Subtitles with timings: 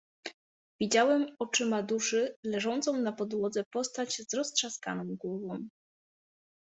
[0.79, 5.67] "Widziałem oczyma duszy leżącą na podłodze postać z roztrzaskaną głową."